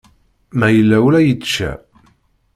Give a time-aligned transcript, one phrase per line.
[0.57, 1.71] Ma yella ula yečča.